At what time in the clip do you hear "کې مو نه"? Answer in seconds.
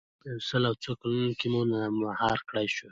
1.39-1.79